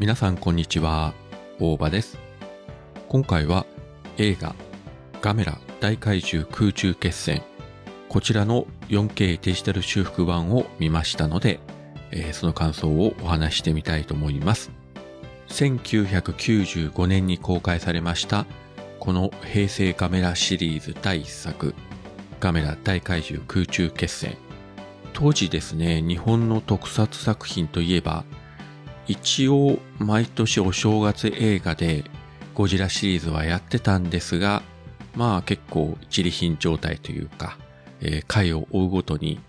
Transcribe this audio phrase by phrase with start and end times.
[0.00, 1.12] 皆さんこんにちは、
[1.58, 2.18] 大場です。
[3.10, 3.66] 今回は
[4.16, 4.54] 映画
[5.20, 7.42] ガメラ大怪獣空中決戦
[8.08, 11.60] こちらの 4K デジタル修復版を見ましたので、
[12.12, 14.70] えーその感想をお話ししてみたいと思います。
[15.48, 18.46] 1995年に公開されました
[19.00, 21.74] この平成ガメラシリーズ第1作
[22.40, 24.38] ガメラ大怪獣空中決戦
[25.12, 28.24] 当時ですね日本の特撮作品といえば
[29.10, 32.04] 一応毎年お正月映画で
[32.54, 34.62] ゴジラシリーズはやってたんですが
[35.16, 37.58] まあ結構一理品状態というか、
[38.00, 39.40] えー回を追うごとに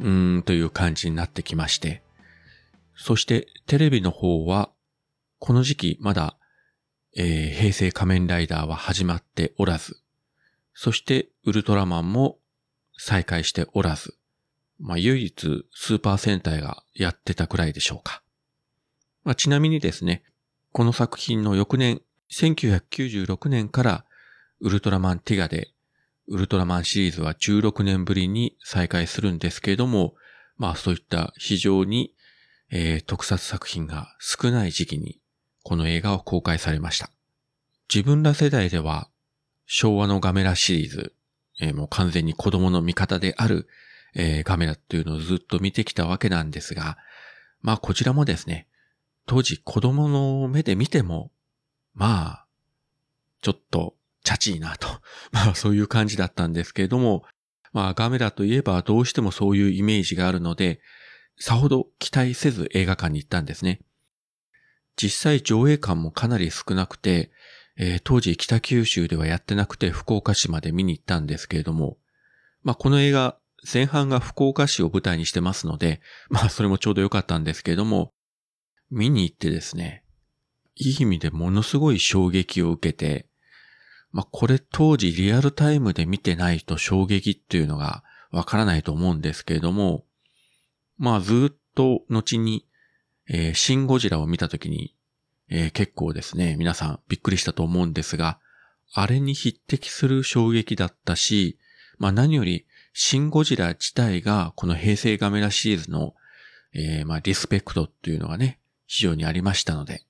[0.00, 2.02] うーんという感じになってきまして
[2.96, 4.70] そしてテレビの方は
[5.38, 6.36] この時期まだ、
[7.16, 10.00] えー平成仮面ライダーは始まっておらず、
[10.74, 12.38] そしてウルトラマンも
[12.96, 14.16] 再開しておらず、
[14.80, 18.22] まあ唯一スーパー戦隊がやってたくらいでしょうか。
[19.26, 20.22] まあ、ちなみにですね、
[20.70, 24.04] この作品の翌年、1996年から
[24.60, 25.72] ウルトラマンティガで、
[26.28, 30.14] ウルトラマンシリーズは16年ぶりに再開するんですけれども、
[30.58, 32.14] まあそういった非常に、
[32.70, 35.20] えー特撮作品が少ない時期に
[35.64, 37.10] この映画を公開されました。
[37.92, 39.08] 自分ら世代では
[39.66, 41.12] 昭和のガメラシリーズ、
[41.60, 43.66] えーもう完全に子供の味方である、
[44.14, 46.96] えーガメラっていうのをずっと見てきたわけなんですが、
[47.60, 48.68] まあこちらもですね、
[49.26, 51.32] 当時子供の目で見ても、
[51.94, 52.46] まあ、
[53.42, 54.88] ちょっとチャチいなと、
[55.30, 57.24] まあそういう感じだったんですけれども、
[57.72, 60.80] まあガメラといえばどうしてもそういうイメージがあるので、
[61.38, 63.80] さほど期待せず映画館に行ったんですね。
[64.96, 67.30] 実際上映館もかなり少なくて、
[67.76, 71.98] えー当時北九州ではやってなくて福岡市まで見に行ったんですけれども、
[72.62, 73.38] まあこの映画
[73.72, 76.00] 前半が福岡市を舞台にしてますので、
[76.30, 78.12] まあそれもちょうど良かったんですけれども、
[78.90, 80.04] 見に行ってですね、
[80.76, 83.26] いい意味でものすごい衝撃を受けて、
[84.12, 90.04] まあこれ当時リアルタイムで見てないと衝撃っていうのがわからないと思うんですけれども、
[90.98, 92.66] まあずっと後に、
[93.28, 94.94] えーシン・ゴジラを見たときに、
[95.48, 98.38] えー結構ですね、皆さんびっくりしたと思うんですが、
[98.92, 101.58] あれに匹敵する衝撃だったし、
[101.98, 106.14] まあ何より、シン・ゴジラ自体がこの平成ガメラシリーズの、
[106.72, 110.04] えーまあリスペクトっていうのがね、非常にありましたので、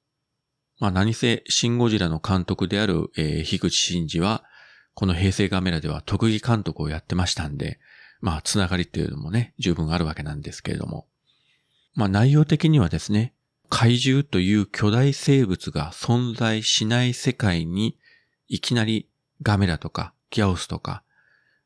[0.78, 4.44] まあ何せ、シン・ゴジラの監督である、えー樋口真嗣は、
[4.94, 7.78] この平成ガメラでは特技監督をやってましたんで、
[8.20, 11.06] まあ、つながりっていうのもね、十分あるわけなんですけれども。
[11.94, 13.34] まあ、内容的にはですね、
[13.68, 17.98] 怪獣という巨大生物が存在しない世界に、
[18.48, 19.08] いきなり
[19.42, 21.02] ガメラとかギャオスとか、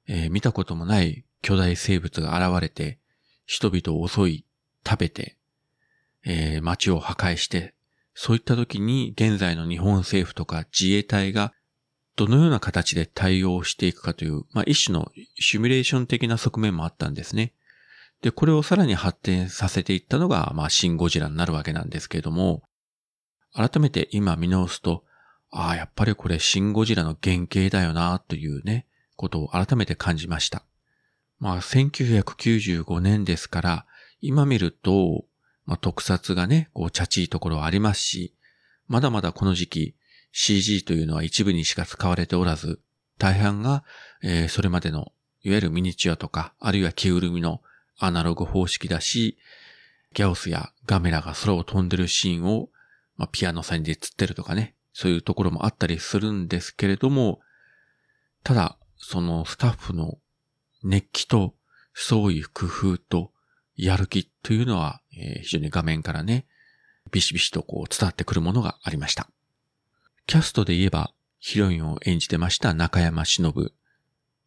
[0.06, 2.98] えー見たこともない巨大生物が現れて、
[3.46, 4.44] 人々を襲い、
[4.86, 5.36] 食べて、
[6.24, 7.74] えー街を破壊して、
[8.14, 11.52] そういった時に現在の日本政府とか自衛隊が
[12.16, 17.54] どのような形で対応していくかという、まあ、一種のシミュレーション的な側面もあったんですね。
[18.20, 22.62] で、これをさらに発展させていったのが、まあ、シン・ゴジラになるわけなんですけれども、
[23.54, 25.04] 改めて今見直すと、
[25.50, 28.86] ああ、やっぱりこれシン・ゴジラの原型だよな、というね、
[29.16, 30.64] ことを改めて感じました。
[31.38, 33.86] まあ、1995年ですから、
[34.20, 35.24] 今見ると、
[35.70, 38.34] まあ、特撮がね、こう、チャチいところはありますし、
[38.88, 39.94] まだまだこの時期、
[40.32, 42.80] CG というのは一部にしか使われておらず、
[43.18, 43.84] 大半が、
[44.20, 45.12] えーそれまでの、
[45.44, 47.62] いわゆるミニチュアとか、あるいは着ぐるみの
[47.98, 49.38] アナログ方式だし、
[50.12, 52.68] ギャオスやガメラが空を飛んでるシーンを、
[53.16, 57.38] まあ、ピアノ線で釣ってるとかね、そういうところもあったりするんですけれども、
[58.42, 60.18] ただ、そのスタッフの
[60.82, 61.54] 熱気と、
[61.94, 63.30] 創意工夫と、
[63.84, 66.46] やる気というのは、えー非常に画面からね、
[67.10, 69.28] ビシビシとこう伝わってくるものがありました。
[70.26, 73.72] キャストで言えば、ヒロインを演じてました中山忍。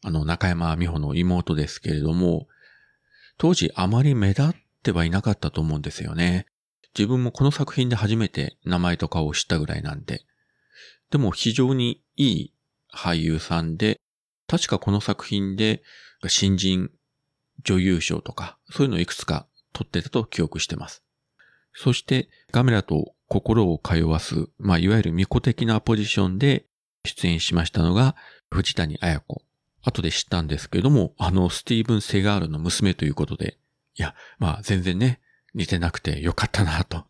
[0.06, 2.48] あの、中山美穂の妹ですけれども、
[3.38, 4.54] 当時あまり目立っ
[4.84, 6.46] てはいなかったと思うんですよね。
[6.96, 10.22] 自分もこの作品で初めて名前と顔を知ったぐらいなんで。
[11.10, 12.54] でも非常にいい
[12.94, 14.00] 俳優さんで、
[14.48, 15.82] 確かこの作品で
[16.28, 16.92] 新人
[17.64, 21.04] 女優賞とか、そういうのをいくつか取ってたと記憶してます。
[21.74, 26.66] そして、ガメラと心を通わす、まあ、いわゆる巫女的なポジションで
[27.04, 28.16] 出演しましたのが、
[28.50, 29.44] 藤谷綾子。
[29.82, 33.58] 後で知ったんですけれども、あの、スティーブン・セガールの娘ということで、
[33.96, 35.20] いや、まあ、全然ね、
[35.54, 37.06] 似てなくてよかったなと。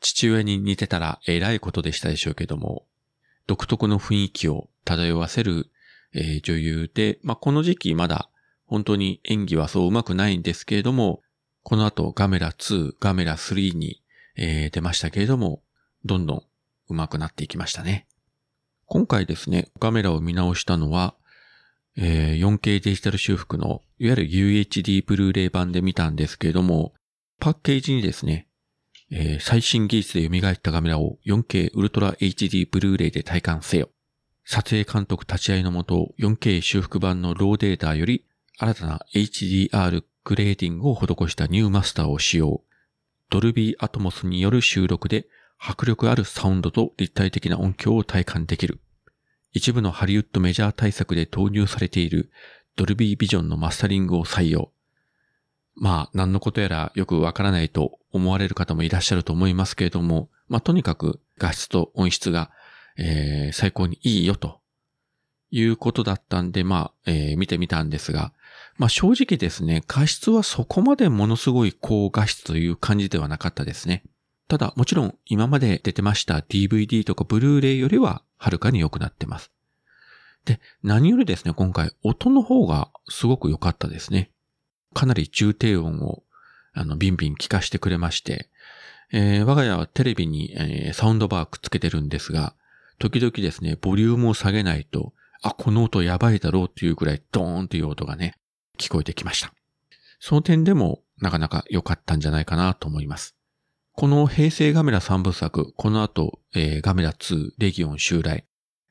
[0.00, 2.86] 父親に似てたら偉いことでしたでしょうけども、
[3.46, 5.70] 独特の雰囲気を漂わせる、
[6.14, 8.30] えー女優で、まあ、この時期まだ
[8.66, 11.22] 本当に演技はそう上手くないんですけれども、
[11.62, 14.02] この後ガメラ2、ガメラ3に、
[14.36, 15.62] えー出ましたけれども、
[16.04, 16.42] どんどん
[16.88, 18.06] 上手くなっていきましたね。
[18.86, 21.14] 今回ですね、カメラを見直したのは、
[21.96, 26.92] えー、4K デジタル修復の、いわゆる UHD ブルーレイ版で見たんですけれども、
[27.40, 28.48] パッケージにですね、
[29.10, 33.90] えー、最新技術で蘇ったカメラを 4K ウルトラ HD ブルーレイで体感せよ。
[34.44, 38.24] 撮影監督立ち会いのもと 4K 修復版のローデータより
[38.56, 42.62] 新たな HDR グレーディングを施したニューマスターを使用。
[43.30, 45.26] ドルビーアトモスによる収録で
[45.58, 48.78] 迫力あるサウンドと立体的な音響を体感できる。
[49.52, 52.30] 一部のハリウッドメジャー大作で投入されている
[52.76, 54.70] ドルビービジョンのマスタリングを採用。
[55.76, 62.50] まあ、何のことやらよくわからないと思われる方もいらっしゃると思いますけれども、まあ、とにかく画質と音質が、
[62.96, 64.60] えー、最高にいいよと
[65.50, 68.32] いうことだったんで、まあ、えー、見てみたんですが、
[68.76, 74.02] まあ正直ですね、画質はそこまでものすごい高画質という感じではなかったですね。
[74.48, 79.52] ただ、もちろん今まで出てました DVD とかブルーレイよりははるかに良くなってます。
[80.44, 84.30] で、何よりですね、今回音の方がすごく良かったですね。
[84.92, 86.22] かなり重低音を
[86.74, 88.50] あのビンビン聞かしてくれまして、
[89.12, 92.54] えー、我が家はテレビに、えー、サウンドバーくっつけてるんですが、
[92.98, 95.12] 時々ですね、ボリュームを下げないと、
[95.42, 98.34] あ、この音やばいだろうっていうくらいドーンという音がね、
[98.78, 99.52] 聞こえてきました。
[100.20, 103.36] その点でもなかなか良かったんじゃないかなと思います。
[103.92, 108.44] この平成ガメラ3部作、この後、えー、ガメラ2、レギオン襲来、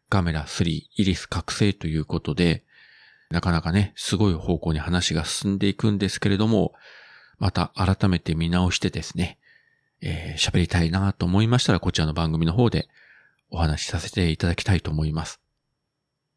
[0.10, 2.64] ガメラ3、イリス覚醒ということで、
[3.30, 6.74] なかなかね、すごい方向に話が進んでいくんですけれども、
[7.38, 9.40] また改めて見直してですね、
[10.02, 12.88] えー、喋りたいなと思いましたら、こちらの番組の方で
[13.50, 15.42] お話しさせていただきたいと思います。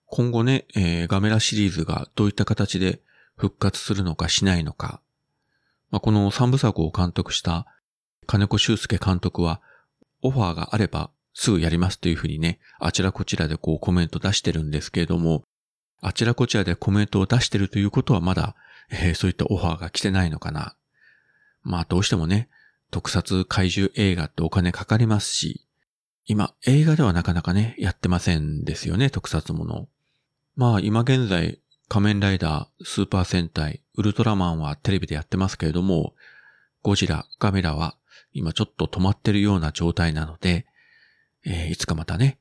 [0.07, 3.01] 今後ね、えー、ガメラシリーズがどういった形で
[3.37, 5.01] 復活するのかしないのか、
[5.91, 7.67] まあ、この三部作を監督した
[8.27, 9.61] 金子修介監督は、
[10.23, 15.45] オファーがあればすぐやりますというふうにね、あちらこちらでこうコメント出してるんですけれども、
[16.01, 18.57] あちらこちらでコメントを出してるということはまだ、
[18.91, 20.77] えー、そういったオファーが来てないのかな。
[21.63, 22.49] まあどうしてもね、
[22.91, 25.67] 特撮怪獣映画ってお金かかりますし、
[26.27, 29.89] 今映画ではなかなかね、やってませんですよね、特撮もの。
[30.57, 36.15] まあ今現在、仮面ライダー、スーパー戦隊、ウルトラマンはテレビでやってますけれども、
[36.83, 37.97] ゴジラ、ガメラは
[38.33, 40.67] 今ちょっと止まってるような状態なので、
[41.45, 42.39] えー、いつかまたね、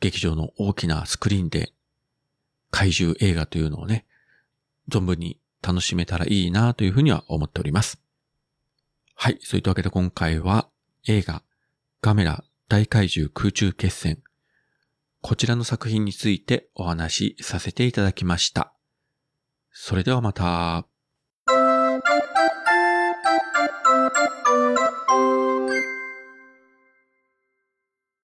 [0.00, 1.72] 劇場の大きなスクリーンで
[2.70, 4.06] 怪獣映画というのをね、
[4.88, 8.00] 存分に楽しめたらいいなというふうには思っております。
[9.14, 9.38] はい。
[9.42, 10.68] そういったわけで今回は
[11.08, 11.42] 映画
[12.00, 14.22] ガメラ大怪獣空中決戦
[15.20, 18.74] こちらの作品についてお話しさせていただきました。
[19.70, 20.87] それではまた。